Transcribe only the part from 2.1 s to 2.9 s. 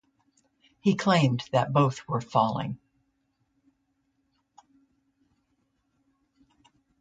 falling.